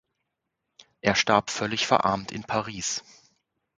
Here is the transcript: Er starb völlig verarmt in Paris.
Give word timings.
Er 1.01 1.13
starb 1.13 1.51
völlig 1.51 1.85
verarmt 1.85 2.31
in 2.31 2.43
Paris. 2.43 3.03